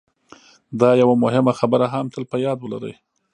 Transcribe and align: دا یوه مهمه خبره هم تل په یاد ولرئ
دا 0.79 0.89
یوه 1.01 1.15
مهمه 1.23 1.51
خبره 1.59 1.87
هم 1.93 2.05
تل 2.13 2.23
په 2.31 2.37
یاد 2.45 2.57
ولرئ 2.61 2.93